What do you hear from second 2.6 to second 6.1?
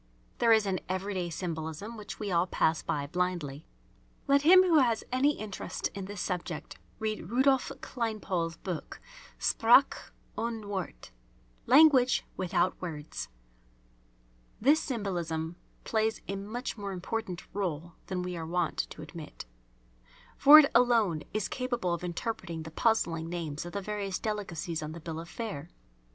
by blindly. Let him who has any interest in